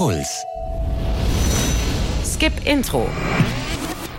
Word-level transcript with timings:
Puls. 0.00 0.46
Skip 2.24 2.54
Intro. 2.64 3.06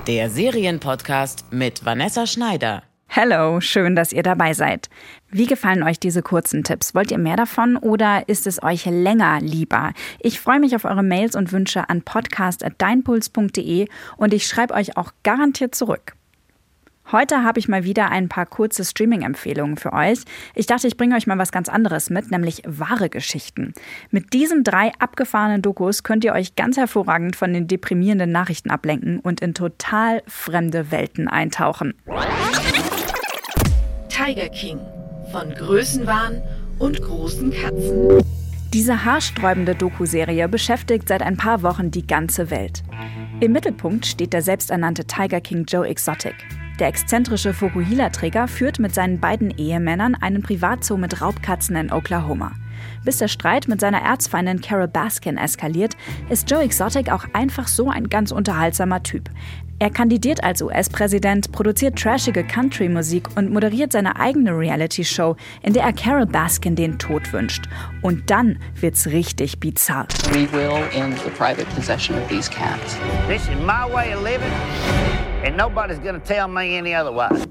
Der 0.05 0.29
Serienpodcast 0.29 1.45
mit 1.51 1.83
Vanessa 1.83 2.27
Schneider. 2.27 2.83
Hello, 3.07 3.59
schön, 3.61 3.95
dass 3.95 4.13
ihr 4.13 4.21
dabei 4.21 4.53
seid. 4.53 4.91
Wie 5.31 5.47
gefallen 5.47 5.81
euch 5.81 5.99
diese 5.99 6.21
kurzen 6.21 6.63
Tipps? 6.63 6.93
Wollt 6.93 7.09
ihr 7.09 7.17
mehr 7.17 7.35
davon 7.35 7.77
oder 7.77 8.29
ist 8.29 8.45
es 8.45 8.61
euch 8.61 8.85
länger 8.85 9.41
lieber? 9.41 9.93
Ich 10.19 10.39
freue 10.39 10.59
mich 10.59 10.75
auf 10.75 10.85
eure 10.85 11.01
Mails 11.01 11.35
und 11.35 11.51
Wünsche 11.51 11.89
an 11.89 12.03
podcast.deinpuls.de 12.03 13.87
und 14.17 14.35
ich 14.35 14.45
schreibe 14.45 14.75
euch 14.75 14.97
auch 14.97 15.13
garantiert 15.23 15.73
zurück. 15.73 16.13
Heute 17.11 17.43
habe 17.43 17.59
ich 17.59 17.67
mal 17.67 17.83
wieder 17.83 18.09
ein 18.09 18.29
paar 18.29 18.45
kurze 18.45 18.85
Streaming-Empfehlungen 18.85 19.75
für 19.75 19.91
euch. 19.91 20.19
Ich 20.55 20.65
dachte, 20.65 20.87
ich 20.87 20.95
bringe 20.95 21.15
euch 21.15 21.27
mal 21.27 21.37
was 21.37 21.51
ganz 21.51 21.67
anderes 21.67 22.09
mit, 22.09 22.31
nämlich 22.31 22.61
wahre 22.65 23.09
Geschichten. 23.09 23.73
Mit 24.11 24.31
diesen 24.31 24.63
drei 24.63 24.93
abgefahrenen 24.97 25.61
Dokus 25.61 26.03
könnt 26.03 26.23
ihr 26.23 26.31
euch 26.31 26.55
ganz 26.55 26.77
hervorragend 26.77 27.35
von 27.35 27.51
den 27.51 27.67
deprimierenden 27.67 28.31
Nachrichten 28.31 28.69
ablenken 28.69 29.19
und 29.19 29.41
in 29.41 29.53
total 29.53 30.23
fremde 30.25 30.89
Welten 30.91 31.27
eintauchen. 31.27 31.95
Tiger 34.07 34.47
King 34.49 34.79
von 35.33 35.53
Größenwahn 35.53 36.41
und 36.79 37.01
großen 37.01 37.51
Katzen. 37.51 38.23
Diese 38.73 39.03
haarsträubende 39.03 39.75
Doku-Serie 39.75 40.47
beschäftigt 40.47 41.09
seit 41.09 41.21
ein 41.23 41.35
paar 41.35 41.61
Wochen 41.61 41.91
die 41.91 42.07
ganze 42.07 42.49
Welt. 42.51 42.83
Im 43.41 43.51
Mittelpunkt 43.51 44.05
steht 44.05 44.31
der 44.31 44.41
selbsternannte 44.41 45.03
Tiger 45.03 45.41
King 45.41 45.65
Joe 45.67 45.85
Exotic. 45.85 46.35
Der 46.81 46.87
exzentrische 46.87 47.53
Fukuhila-Träger 47.53 48.47
führt 48.47 48.79
mit 48.79 48.95
seinen 48.95 49.19
beiden 49.19 49.51
Ehemännern 49.55 50.15
einen 50.15 50.41
Privatzoo 50.41 50.97
mit 50.97 51.21
Raubkatzen 51.21 51.75
in 51.75 51.91
Oklahoma. 51.91 52.53
Bis 53.05 53.19
der 53.19 53.27
Streit 53.27 53.67
mit 53.67 53.79
seiner 53.79 54.01
Erzfeindin 54.01 54.61
Carol 54.61 54.87
Baskin 54.87 55.37
eskaliert, 55.37 55.95
ist 56.31 56.49
Joe 56.49 56.63
Exotic 56.63 57.11
auch 57.11 57.25
einfach 57.33 57.67
so 57.67 57.91
ein 57.91 58.09
ganz 58.09 58.31
unterhaltsamer 58.31 59.03
Typ. 59.03 59.29
Er 59.77 59.91
kandidiert 59.91 60.43
als 60.43 60.63
US-Präsident, 60.63 61.51
produziert 61.51 61.99
trashige 61.99 62.43
Country-Musik 62.43 63.27
und 63.37 63.51
moderiert 63.51 63.91
seine 63.91 64.15
eigene 64.19 64.57
Reality-Show, 64.57 65.35
in 65.61 65.73
der 65.73 65.83
er 65.83 65.93
Carol 65.93 66.25
Baskin 66.25 66.75
den 66.75 66.97
Tod 66.97 67.31
wünscht. 67.31 67.69
Und 68.01 68.31
dann 68.31 68.57
wird's 68.79 69.05
richtig 69.05 69.59
bizarr. 69.59 70.07
We 70.31 70.51
will 70.51 70.81
end 70.95 71.19
the 71.19 71.29
private 71.29 71.67
possession 71.75 72.17
of 72.17 72.27
these 72.27 72.49
cats. 72.49 72.97
This 73.27 73.43
is 73.43 73.55
my 73.67 73.85
way 73.93 74.15
of 74.15 74.23
living, 74.23 74.49
and 75.45 75.57
nobody's 75.57 75.99
gonna 75.99 76.19
tell 76.19 76.47
me 76.47 76.77
any 76.77 76.95
otherwise. 76.95 77.47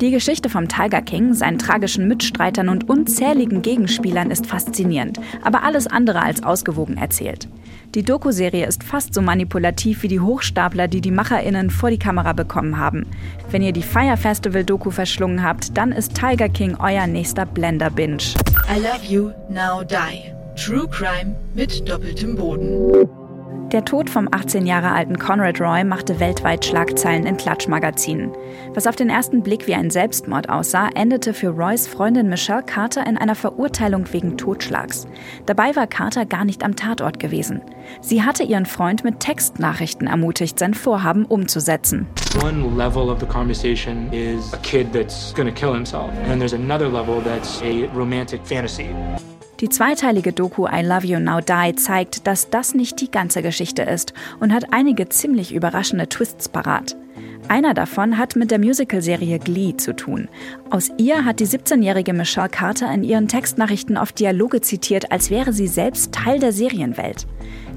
Die 0.00 0.10
Geschichte 0.10 0.48
vom 0.48 0.66
Tiger 0.68 1.02
King, 1.02 1.34
seinen 1.34 1.58
tragischen 1.58 2.08
Mitstreitern 2.08 2.68
und 2.68 2.88
unzähligen 2.90 3.62
Gegenspielern 3.62 4.30
ist 4.30 4.46
faszinierend, 4.46 5.20
aber 5.44 5.62
alles 5.62 5.86
andere 5.86 6.20
als 6.20 6.42
ausgewogen 6.42 6.96
erzählt. 6.96 7.48
Die 7.94 8.02
Doku-Serie 8.02 8.66
ist 8.66 8.82
fast 8.82 9.14
so 9.14 9.22
manipulativ 9.22 10.02
wie 10.02 10.08
die 10.08 10.18
Hochstapler, 10.18 10.88
die 10.88 11.00
die 11.00 11.12
MacherInnen 11.12 11.70
vor 11.70 11.90
die 11.90 11.98
Kamera 11.98 12.32
bekommen 12.32 12.76
haben. 12.76 13.06
Wenn 13.50 13.62
ihr 13.62 13.72
die 13.72 13.84
Fire 13.84 14.16
Festival-Doku 14.16 14.90
verschlungen 14.90 15.44
habt, 15.44 15.76
dann 15.78 15.92
ist 15.92 16.14
Tiger 16.14 16.48
King 16.48 16.76
euer 16.80 17.06
nächster 17.06 17.46
Blender-Binge. 17.46 18.34
I 18.68 18.80
Love 18.80 19.06
You, 19.08 19.30
Now 19.48 19.84
Die. 19.84 20.32
True 20.56 20.88
Crime 20.88 21.36
mit 21.54 21.88
doppeltem 21.88 22.34
Boden. 22.34 23.23
Der 23.74 23.84
Tod 23.84 24.08
vom 24.08 24.28
18 24.30 24.66
Jahre 24.66 24.92
alten 24.92 25.18
Conrad 25.18 25.60
Roy 25.60 25.82
machte 25.82 26.20
weltweit 26.20 26.64
Schlagzeilen 26.64 27.26
in 27.26 27.36
Klatschmagazinen. 27.36 28.30
Was 28.72 28.86
auf 28.86 28.94
den 28.94 29.10
ersten 29.10 29.42
Blick 29.42 29.66
wie 29.66 29.74
ein 29.74 29.90
Selbstmord 29.90 30.48
aussah, 30.48 30.90
endete 30.94 31.34
für 31.34 31.48
Roys 31.48 31.88
Freundin 31.88 32.28
Michelle 32.28 32.62
Carter 32.62 33.04
in 33.04 33.16
einer 33.16 33.34
Verurteilung 33.34 34.06
wegen 34.12 34.36
Totschlags. 34.36 35.08
Dabei 35.46 35.74
war 35.74 35.88
Carter 35.88 36.24
gar 36.24 36.44
nicht 36.44 36.62
am 36.62 36.76
Tatort 36.76 37.18
gewesen. 37.18 37.62
Sie 38.00 38.22
hatte 38.22 38.44
ihren 38.44 38.66
Freund 38.66 39.02
mit 39.02 39.18
Textnachrichten 39.18 40.06
ermutigt, 40.06 40.56
sein 40.56 40.74
Vorhaben 40.74 41.24
umzusetzen. 41.24 42.06
One 42.44 42.76
level 42.76 43.10
of 43.10 43.18
the 43.18 43.26
conversation 43.26 44.08
is 44.12 44.52
a 44.52 44.58
kid 44.58 44.92
that's 44.92 45.34
gonna 45.34 45.50
kill 45.50 45.74
himself. 45.74 46.10
And 46.30 46.40
there's 46.40 46.54
another 46.54 46.88
level 46.88 47.20
that's 47.24 47.60
a 47.62 47.88
romantic 47.92 48.40
fantasy. 48.44 48.90
Die 49.64 49.70
zweiteilige 49.70 50.34
Doku 50.34 50.66
I 50.66 50.82
Love 50.82 51.06
You 51.06 51.18
Now 51.18 51.40
Die 51.40 51.74
zeigt, 51.76 52.26
dass 52.26 52.50
das 52.50 52.74
nicht 52.74 53.00
die 53.00 53.10
ganze 53.10 53.40
Geschichte 53.40 53.80
ist 53.80 54.12
und 54.38 54.52
hat 54.52 54.74
einige 54.74 55.08
ziemlich 55.08 55.54
überraschende 55.54 56.06
Twists 56.06 56.50
parat. 56.50 56.94
Einer 57.48 57.72
davon 57.72 58.18
hat 58.18 58.36
mit 58.36 58.50
der 58.50 58.58
Musicalserie 58.58 59.38
Glee 59.38 59.74
zu 59.74 59.96
tun. 59.96 60.28
Aus 60.68 60.90
ihr 60.98 61.24
hat 61.24 61.40
die 61.40 61.46
17-jährige 61.46 62.12
Michelle 62.12 62.50
Carter 62.50 62.92
in 62.92 63.04
ihren 63.04 63.26
Textnachrichten 63.26 63.96
oft 63.96 64.20
Dialoge 64.20 64.60
zitiert, 64.60 65.10
als 65.10 65.30
wäre 65.30 65.54
sie 65.54 65.68
selbst 65.68 66.12
Teil 66.12 66.40
der 66.40 66.52
Serienwelt. 66.52 67.26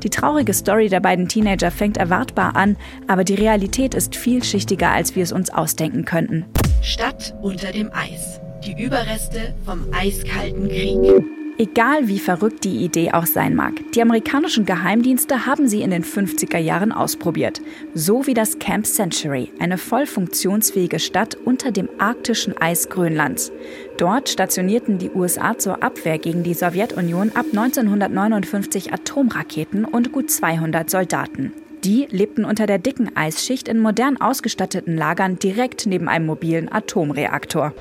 Die 0.04 0.09
traurige 0.09 0.54
Story 0.54 0.90
der 0.90 1.00
beiden 1.00 1.30
Teenager 1.30 1.72
fängt 1.72 1.96
erwartbar 1.96 2.58
an, 2.58 2.75
aber 3.08 3.24
die 3.24 3.36
Realität 3.36 3.96
ist 3.96 4.18
vielschichtiger, 4.18 4.90
als 4.90 5.16
wir 5.16 5.24
es 5.24 5.31
uns 5.31 5.52
ausdenken 5.52 6.04
könnten. 6.04 6.48
Stadt 6.81 7.34
unter 7.42 7.72
dem 7.72 7.90
Eis. 7.94 8.42
Die 8.66 8.84
Überreste 8.84 9.56
vom 9.64 9.86
eiskalten 9.94 10.68
Krieg. 10.68 11.24
Egal 11.59 12.07
wie 12.07 12.19
verrückt 12.19 12.66
die 12.66 12.84
Idee 12.85 13.13
auch 13.13 13.25
sein 13.25 13.56
mag, 13.56 13.73
die 13.94 14.01
amerikanischen 14.03 14.68
Geheimdienste 14.68 15.47
haben 15.47 15.68
sie 15.68 15.81
in 15.81 15.90
den 15.90 16.03
50er 16.03 16.59
Jahren 16.59 16.91
ausprobiert. 16.91 17.62
So 17.95 18.28
wie 18.28 18.35
das 18.35 18.59
Camp 18.59 18.85
Century, 18.85 19.51
eine 19.57 19.79
voll 19.79 20.06
funktionsfähige 20.06 21.00
Stadt 21.00 21.34
unter 21.34 21.72
dem 21.72 21.90
arktischen 21.97 22.56
Eis 22.59 22.90
Grönlands. 22.90 23.51
Dort 23.97 24.29
stationierten 24.29 25.00
die 25.00 25.09
USA 25.09 25.57
zur 25.57 25.81
Abwehr 25.81 26.19
gegen 26.19 26.44
die 26.44 26.53
Sowjetunion 26.53 27.31
ab 27.34 27.47
1959 27.50 28.94
Atomraketen 28.94 29.84
und 29.84 30.12
gut 30.12 30.29
200 30.29 30.91
Soldaten. 30.91 31.53
Die 31.84 32.07
lebten 32.12 32.45
unter 32.45 32.68
der 32.68 32.78
dicken 32.78 33.16
Eisschicht 33.18 33.68
in 33.68 33.79
modern 33.79 34.18
ausgestatteten 34.18 34.95
Lagern 34.95 35.39
direkt 35.39 35.88
neben 35.88 36.07
einem 36.07 36.28
mobilen 36.28 36.72
Atomreaktor. 36.72 37.74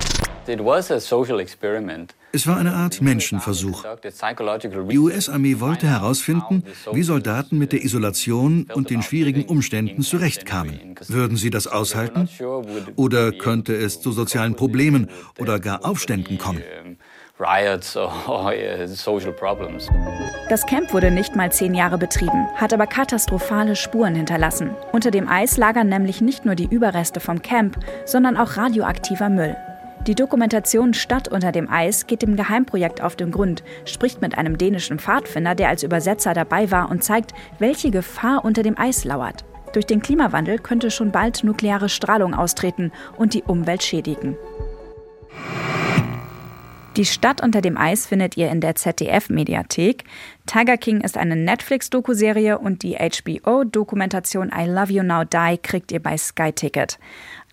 Es 2.31 2.47
war 2.47 2.57
eine 2.57 2.73
Art 2.73 3.01
Menschenversuch. 3.01 3.83
Die 4.89 4.97
US-Armee 4.97 5.59
wollte 5.59 5.87
herausfinden, 5.87 6.63
wie 6.91 7.03
Soldaten 7.03 7.57
mit 7.57 7.73
der 7.73 7.83
Isolation 7.83 8.67
und 8.73 8.89
den 8.89 9.01
schwierigen 9.01 9.45
Umständen 9.45 10.01
zurechtkamen. 10.01 10.95
Würden 11.07 11.37
sie 11.37 11.49
das 11.49 11.67
aushalten? 11.67 12.29
Oder 12.95 13.31
könnte 13.31 13.75
es 13.75 14.01
zu 14.01 14.11
sozialen 14.11 14.55
Problemen 14.55 15.09
oder 15.39 15.59
gar 15.59 15.85
Aufständen 15.85 16.37
kommen? 16.37 16.61
Das 20.49 20.65
Camp 20.65 20.93
wurde 20.93 21.11
nicht 21.11 21.35
mal 21.35 21.51
zehn 21.51 21.75
Jahre 21.75 21.97
betrieben, 21.97 22.47
hat 22.55 22.73
aber 22.73 22.87
katastrophale 22.87 23.75
Spuren 23.75 24.15
hinterlassen. 24.15 24.71
Unter 24.91 25.11
dem 25.11 25.27
Eis 25.27 25.57
lagern 25.57 25.87
nämlich 25.87 26.21
nicht 26.21 26.45
nur 26.45 26.55
die 26.55 26.67
Überreste 26.67 27.19
vom 27.19 27.41
Camp, 27.41 27.77
sondern 28.05 28.37
auch 28.37 28.57
radioaktiver 28.57 29.29
Müll. 29.29 29.55
Die 30.05 30.15
Dokumentation 30.15 30.93
Stadt 30.93 31.27
unter 31.27 31.51
dem 31.51 31.69
Eis 31.69 32.07
geht 32.07 32.21
dem 32.21 32.35
Geheimprojekt 32.35 33.01
auf 33.01 33.15
den 33.15 33.31
Grund, 33.31 33.63
spricht 33.85 34.21
mit 34.21 34.37
einem 34.37 34.57
dänischen 34.57 34.99
Pfadfinder, 34.99 35.55
der 35.55 35.69
als 35.69 35.83
Übersetzer 35.83 36.33
dabei 36.33 36.71
war 36.71 36.89
und 36.89 37.03
zeigt, 37.03 37.33
welche 37.59 37.91
Gefahr 37.91 38.45
unter 38.45 38.63
dem 38.63 38.77
Eis 38.77 39.03
lauert. 39.03 39.43
Durch 39.73 39.85
den 39.85 40.01
Klimawandel 40.01 40.59
könnte 40.59 40.91
schon 40.91 41.11
bald 41.11 41.43
nukleare 41.43 41.89
Strahlung 41.89 42.33
austreten 42.33 42.91
und 43.17 43.33
die 43.33 43.43
Umwelt 43.43 43.83
schädigen. 43.83 44.37
Die 46.97 47.05
Stadt 47.05 47.43
unter 47.43 47.61
dem 47.61 47.77
Eis 47.77 48.07
findet 48.07 48.37
ihr 48.37 48.49
in 48.49 48.59
der 48.59 48.73
ZDF-Mediathek. 48.73 50.03
Tiger 50.47 50.77
King 50.77 51.01
ist 51.01 51.15
eine 51.15 51.35
Netflix-Dokuserie 51.35 52.57
und 52.57 52.81
die 52.81 52.95
HBO-Dokumentation 52.95 54.51
I 54.51 54.65
Love 54.65 54.91
You 54.91 55.03
Now 55.03 55.23
Die 55.23 55.59
kriegt 55.61 55.91
ihr 55.91 56.01
bei 56.01 56.17
Sky 56.17 56.51
Ticket. 56.51 56.97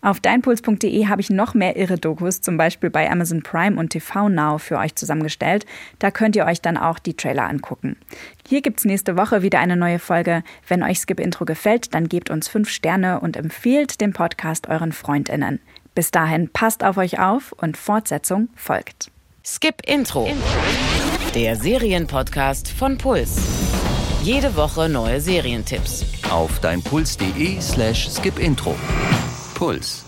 Auf 0.05 0.21
deinpuls.de 0.21 1.07
habe 1.07 1.23
ich 1.23 1.31
noch 1.31 1.55
mehr 1.55 1.77
irre 1.77 1.97
Dokus, 1.97 2.43
zum 2.43 2.59
Beispiel 2.59 2.91
bei 2.91 3.11
Amazon 3.11 3.43
Prime 3.43 3.81
und 3.81 3.89
TV 3.89 4.29
Now 4.29 4.59
für 4.59 4.77
euch 4.77 4.95
zusammengestellt. 4.97 5.65
Da 5.99 6.11
könnt 6.11 6.37
ihr 6.37 6.45
euch 6.45 6.61
dann 6.61 6.77
auch 6.77 6.99
die 6.99 7.15
Trailer 7.15 7.49
angucken. 7.49 7.97
Hier 8.47 8.61
gibt's 8.61 8.85
nächste 8.85 9.17
Woche 9.17 9.41
wieder 9.41 9.61
eine 9.61 9.79
neue 9.79 9.99
Folge. 9.99 10.43
Wenn 10.69 10.83
euch 10.83 10.99
Skip 10.99 11.19
Intro 11.19 11.47
gefällt, 11.47 11.95
dann 11.95 12.07
gebt 12.07 12.29
uns 12.29 12.49
fünf 12.49 12.69
Sterne 12.69 13.21
und 13.21 13.39
empfehlt 13.39 14.03
den 14.03 14.13
Podcast 14.13 14.69
euren 14.69 14.93
FreundInnen. 14.93 15.59
Bis 15.95 16.11
dahin 16.11 16.51
passt 16.51 16.85
auf 16.85 16.99
euch 16.99 17.19
auf 17.19 17.53
und 17.53 17.79
Fortsetzung 17.79 18.51
folgt. 18.55 19.11
Skip 19.43 19.81
Intro. 19.87 20.29
Der 21.35 21.57
Serienpodcast 21.57 22.69
von 22.69 22.99
Puls. 22.99 23.39
Jede 24.23 24.55
Woche 24.55 24.87
neue 24.91 25.23
Serientipps. 25.23 26.05
Auf 26.31 26.61
deinpuls.de 26.61 27.59
slash 27.63 28.11
skipintro. 28.11 28.75
Puls. 29.65 30.04